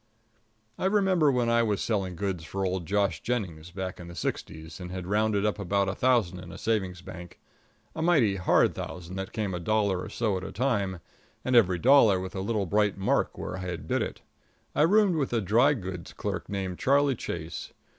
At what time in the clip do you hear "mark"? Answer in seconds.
12.97-13.37